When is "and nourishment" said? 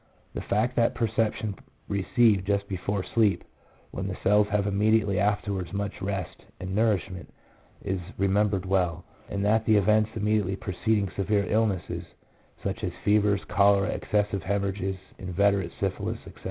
6.59-7.31